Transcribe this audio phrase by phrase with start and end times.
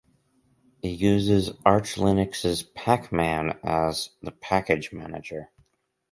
[0.81, 5.51] It uses Arch Linux's Pacman as the package manager.